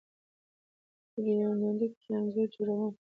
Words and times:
په 1.11 1.17
دې 1.25 1.33
يونليک 1.41 1.93
کې 2.01 2.09
انځور 2.17 2.47
جوړونه 2.55 2.87